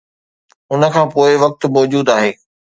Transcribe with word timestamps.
ان 0.71 0.81
کان 0.93 1.07
پوء 1.13 1.33
وقت 1.43 1.61
موجود 1.75 2.05
آهي. 2.17 2.31